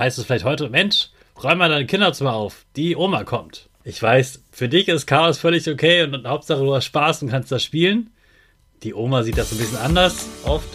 [0.00, 1.10] heißt es vielleicht heute, Mensch,
[1.44, 3.68] räum mal deine Kinderzimmer auf, die Oma kommt.
[3.84, 7.28] Ich weiß, für dich ist Chaos völlig okay und, und Hauptsache du hast Spaß und
[7.28, 8.10] kannst das spielen.
[8.82, 10.68] Die Oma sieht das ein bisschen anders oft.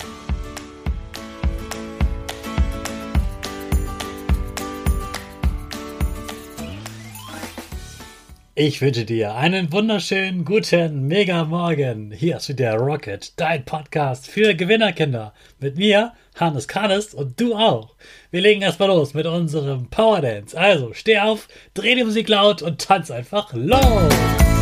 [8.58, 12.12] Ich wünsche dir einen wunderschönen guten Mega Morgen.
[12.12, 15.34] Hier ist wieder Rocket, dein Podcast für Gewinnerkinder.
[15.60, 17.96] Mit mir, Hannes Kanes und du auch.
[18.32, 20.58] Wir legen erstmal los mit unserem Power Dance.
[20.58, 24.55] Also steh auf, dreh die Musik laut und tanz einfach los.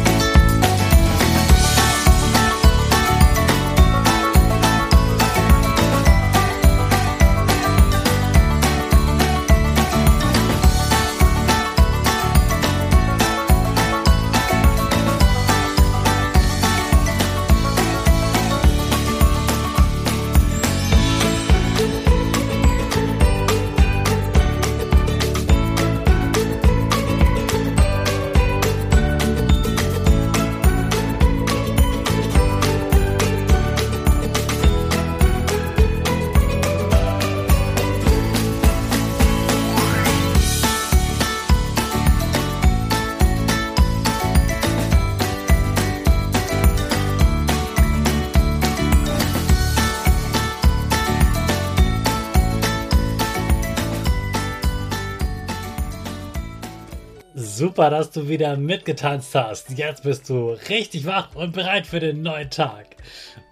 [57.63, 59.69] Super, dass du wieder mitgetanzt hast.
[59.77, 62.97] Jetzt bist du richtig wach und bereit für den neuen Tag.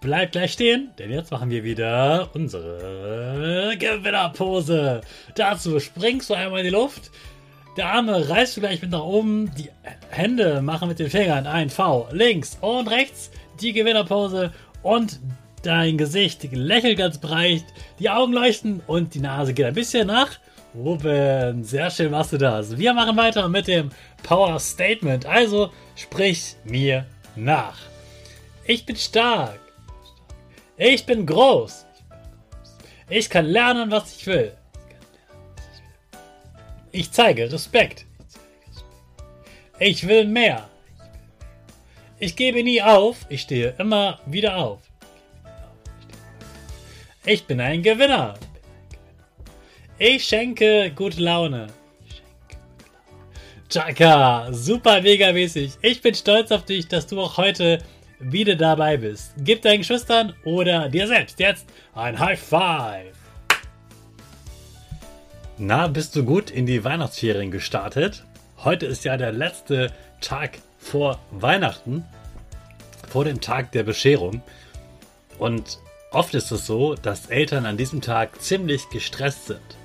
[0.02, 5.00] Bleib gleich stehen, denn jetzt machen wir wieder unsere Gewinnerpose.
[5.36, 7.10] Dazu springst du einmal in die Luft.
[7.78, 9.50] Der Arme reißt du gleich mit nach oben.
[9.58, 9.70] Die
[10.10, 12.10] Hände machen mit den Fingern ein V.
[12.12, 13.32] Links und rechts
[13.62, 14.52] die Gewinnerpose
[14.84, 15.22] und
[15.64, 17.64] dein Gesicht lächelt ganz breit.
[18.00, 20.38] Die Augen leuchten und die Nase geht ein bisschen nach
[20.74, 22.78] Ruben, sehr schön machst du das.
[22.78, 23.90] Wir machen weiter mit dem
[24.24, 25.26] Power Statement.
[25.26, 27.06] Also sprich mir
[27.36, 27.78] nach.
[28.66, 29.60] Ich bin stark.
[30.78, 31.86] Ich bin groß.
[33.10, 34.54] Ich kann lernen, was ich will.
[36.94, 38.06] Ich zeige Respekt.
[39.80, 40.70] Ich will mehr.
[42.20, 43.26] Ich gebe nie auf.
[43.28, 44.80] Ich stehe immer wieder auf.
[47.26, 48.36] Ich bin ein Gewinner.
[50.04, 51.68] Ich schenke gute Laune.
[53.70, 55.74] Chaka, super mega mäßig.
[55.84, 57.78] Ich bin stolz auf dich, dass du auch heute
[58.20, 59.34] wieder dabei bist.
[59.38, 63.16] Gib deinen Geschwistern oder dir selbst jetzt ein High Five.
[65.60, 68.24] Na, bist du gut in die Weihnachtsferien gestartet?
[68.64, 72.06] Heute ist ja der letzte Tag vor Weihnachten,
[73.08, 74.42] vor dem Tag der Bescherung.
[75.38, 75.78] Und
[76.10, 79.78] oft ist es so, dass Eltern an diesem Tag ziemlich gestresst sind.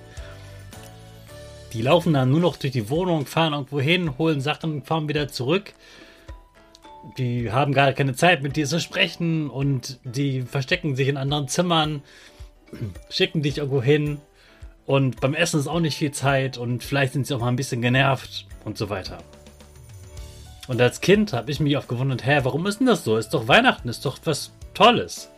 [1.72, 5.28] Die laufen dann nur noch durch die Wohnung, fahren irgendwo hin, holen Sachen, fahren wieder
[5.28, 5.74] zurück.
[7.18, 11.48] Die haben gar keine Zeit mit dir zu sprechen und die verstecken sich in anderen
[11.48, 12.02] Zimmern,
[13.10, 14.18] schicken dich irgendwo hin
[14.86, 17.56] und beim Essen ist auch nicht viel Zeit und vielleicht sind sie auch mal ein
[17.56, 19.18] bisschen genervt und so weiter.
[20.68, 23.16] Und als Kind habe ich mich oft gewundert, hä, warum ist denn das so?
[23.16, 25.30] Ist doch Weihnachten, ist doch was Tolles.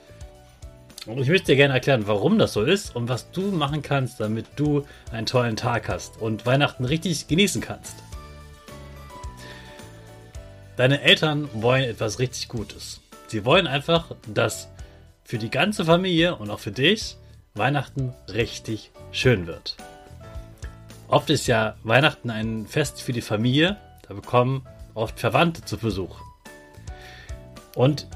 [1.09, 4.21] Und ich möchte dir gerne erklären, warum das so ist und was du machen kannst,
[4.21, 7.95] damit du einen tollen Tag hast und Weihnachten richtig genießen kannst.
[10.77, 13.01] Deine Eltern wollen etwas richtig Gutes.
[13.27, 14.69] Sie wollen einfach, dass
[15.25, 17.17] für die ganze Familie und auch für dich
[17.55, 19.77] Weihnachten richtig schön wird.
[21.09, 23.79] Oft ist ja Weihnachten ein Fest für die Familie.
[24.07, 26.21] Da bekommen oft Verwandte zu Besuch.
[27.75, 28.07] Und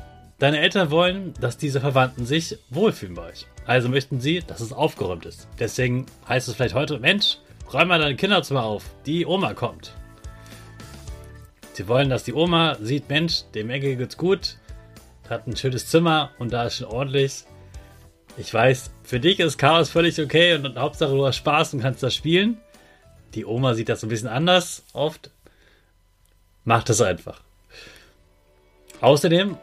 [0.43, 3.47] Deine Eltern wollen, dass diese Verwandten sich wohlfühlen bei euch.
[3.65, 5.47] Also möchten sie, dass es aufgeräumt ist.
[5.61, 7.39] Deswegen heißt es vielleicht heute, Mensch,
[7.73, 8.83] räum mal deine Kinderzimmer auf.
[9.07, 9.93] Die Oma kommt.
[11.75, 14.57] Sie wollen, dass die Oma sieht, Mensch, dem Enkel geht's gut,
[15.31, 17.45] hat ein schönes Zimmer und da ist schon ordentlich.
[18.37, 21.83] Ich weiß, für dich ist Chaos völlig okay und, und Hauptsache du hast Spaß und
[21.83, 22.59] kannst das spielen.
[23.35, 25.31] Die Oma sieht das ein bisschen anders oft.
[26.65, 27.43] Macht es einfach.
[29.01, 29.57] Außerdem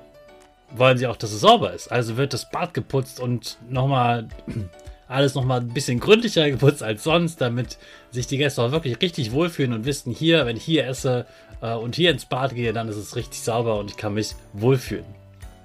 [0.71, 1.91] wollen sie auch, dass es sauber ist.
[1.91, 4.27] Also wird das Bad geputzt und nochmal
[5.07, 7.77] alles nochmal ein bisschen gründlicher geputzt als sonst, damit
[8.11, 11.25] sich die Gäste auch wirklich richtig wohlfühlen und wissen, hier, wenn ich hier esse
[11.61, 14.35] äh, und hier ins Bad gehe, dann ist es richtig sauber und ich kann mich
[14.53, 15.05] wohlfühlen.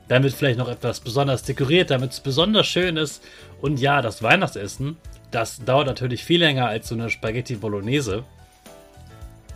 [0.08, 3.22] Dann wird vielleicht noch etwas besonders dekoriert, damit es besonders schön ist.
[3.60, 4.98] Und ja, das Weihnachtsessen,
[5.30, 8.24] das dauert natürlich viel länger als so eine Spaghetti Bolognese.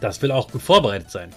[0.01, 1.31] Das will auch gut vorbereitet sein.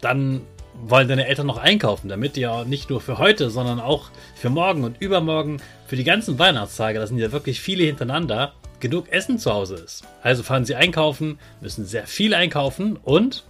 [0.00, 0.42] Dann
[0.82, 4.50] wollen deine Eltern noch einkaufen, damit die ja nicht nur für heute, sondern auch für
[4.50, 9.38] morgen und übermorgen, für die ganzen Weihnachtstage, das sind ja wirklich viele hintereinander, genug Essen
[9.38, 10.04] zu Hause ist.
[10.22, 13.44] Also fahren sie einkaufen, müssen sehr viel einkaufen und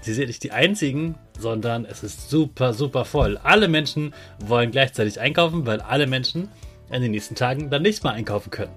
[0.00, 3.38] sie sind nicht die einzigen, sondern es ist super, super voll.
[3.42, 6.48] Alle Menschen wollen gleichzeitig einkaufen, weil alle Menschen
[6.90, 8.72] in den nächsten Tagen dann nicht mal einkaufen können.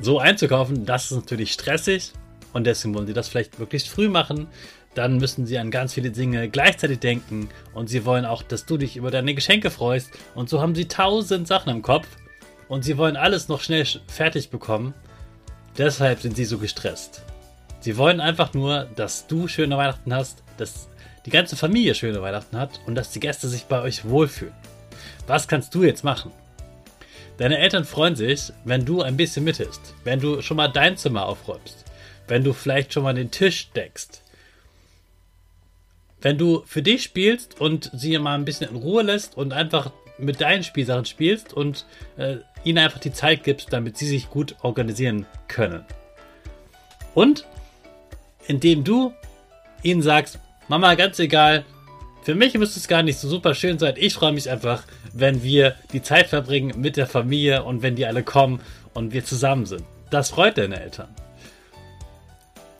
[0.00, 2.12] So einzukaufen, das ist natürlich stressig
[2.58, 4.48] und deswegen wollen sie das vielleicht möglichst früh machen.
[4.94, 8.76] Dann müssen sie an ganz viele Dinge gleichzeitig denken und sie wollen auch, dass du
[8.76, 12.06] dich über deine Geschenke freust und so haben sie tausend Sachen im Kopf
[12.68, 14.92] und sie wollen alles noch schnell fertig bekommen.
[15.78, 17.22] Deshalb sind sie so gestresst.
[17.80, 20.88] Sie wollen einfach nur, dass du schöne Weihnachten hast, dass
[21.26, 24.54] die ganze Familie schöne Weihnachten hat und dass die Gäste sich bei euch wohlfühlen.
[25.28, 26.32] Was kannst du jetzt machen?
[27.36, 31.26] Deine Eltern freuen sich, wenn du ein bisschen mithilfst, wenn du schon mal dein Zimmer
[31.26, 31.84] aufräumst,
[32.28, 34.22] wenn du vielleicht schon mal den Tisch deckst,
[36.20, 39.92] wenn du für dich spielst und sie mal ein bisschen in Ruhe lässt und einfach
[40.18, 41.86] mit deinen Spielsachen spielst und
[42.16, 45.84] äh, ihnen einfach die Zeit gibst, damit sie sich gut organisieren können.
[47.14, 47.46] Und
[48.46, 49.12] indem du
[49.82, 51.64] ihnen sagst, Mama, ganz egal,
[52.22, 53.94] für mich müsste es gar nicht so super schön sein.
[53.96, 54.82] Ich freue mich einfach,
[55.12, 58.60] wenn wir die Zeit verbringen mit der Familie und wenn die alle kommen
[58.92, 59.84] und wir zusammen sind.
[60.10, 61.08] Das freut deine Eltern.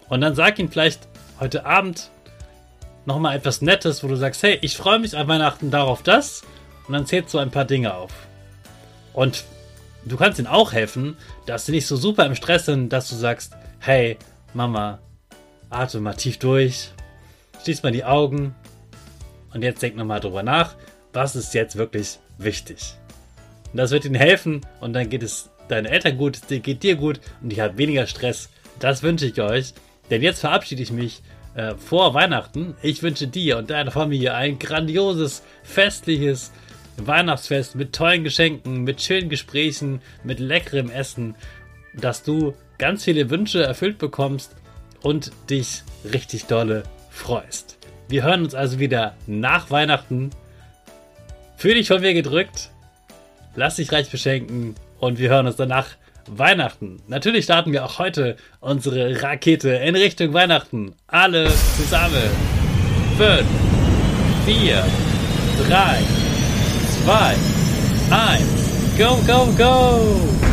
[0.08, 1.06] Und dann sag ihnen vielleicht
[1.40, 2.10] heute Abend
[3.04, 6.42] nochmal etwas Nettes, wo du sagst, hey, ich freue mich an Weihnachten darauf das.
[6.86, 8.12] Und dann zählst du ein paar Dinge auf.
[9.12, 9.44] Und
[10.04, 11.16] du kannst ihnen auch helfen,
[11.46, 14.16] dass sie nicht so super im Stress sind, dass du sagst, hey,
[14.54, 14.98] Mama,
[15.70, 16.92] atme mal tief durch,
[17.62, 18.54] schließ mal die Augen
[19.52, 20.74] und jetzt denk nochmal drüber nach,
[21.12, 22.94] was ist jetzt wirklich wichtig.
[23.72, 27.20] Und das wird ihnen helfen und dann geht es deinen Eltern gut, geht dir gut
[27.42, 28.48] und ich habe weniger Stress.
[28.78, 29.74] Das wünsche ich euch.
[30.10, 31.22] Denn jetzt verabschiede ich mich
[31.54, 32.74] äh, vor Weihnachten.
[32.82, 36.52] Ich wünsche dir und deiner Familie ein grandioses, festliches
[36.96, 41.34] Weihnachtsfest mit tollen Geschenken, mit schönen Gesprächen, mit leckerem Essen,
[41.94, 44.56] dass du ganz viele Wünsche erfüllt bekommst
[45.02, 45.82] und dich
[46.12, 47.78] richtig dolle freust.
[48.08, 50.30] Wir hören uns also wieder nach Weihnachten.
[51.56, 52.70] Für dich von mir gedrückt.
[53.54, 55.88] Lass dich reich beschenken und wir hören uns danach
[56.36, 57.00] Weihnachten.
[57.06, 60.94] Natürlich starten wir auch heute unsere Rakete in Richtung Weihnachten.
[61.06, 62.30] Alle zusammen.
[63.16, 63.44] 5,
[64.46, 64.84] 4,
[65.68, 65.98] 3,
[67.04, 67.34] 2,
[68.10, 68.42] 1.
[68.98, 70.47] Go, go, go!